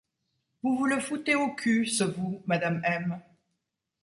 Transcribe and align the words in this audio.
Vous 0.63 0.77
vous 0.79 0.87
le 0.87 0.99
foutez 0.99 1.35
au 1.35 1.53
cul, 1.53 1.85
ce 1.85 2.03
«vous» 2.03 2.41
Madame 2.47 2.81
M. 2.85 3.21